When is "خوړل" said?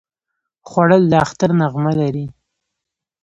0.69-1.03